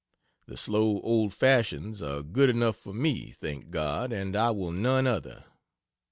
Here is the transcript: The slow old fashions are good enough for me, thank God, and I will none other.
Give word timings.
The 0.47 0.57
slow 0.57 0.99
old 1.01 1.31
fashions 1.31 2.01
are 2.01 2.23
good 2.23 2.49
enough 2.49 2.75
for 2.75 2.91
me, 2.91 3.29
thank 3.29 3.69
God, 3.69 4.11
and 4.11 4.35
I 4.35 4.49
will 4.49 4.71
none 4.71 5.05
other. 5.05 5.45